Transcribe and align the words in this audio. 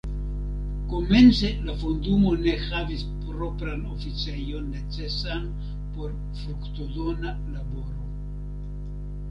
Komence 0.93 1.51
la 1.67 1.75
fondumo 1.81 2.31
ne 2.45 2.55
havis 2.63 3.03
propran 3.27 3.85
oficejon 3.97 4.73
necesan 4.77 5.45
por 5.93 6.19
fruktodona 6.41 7.37
laboro. 7.53 8.09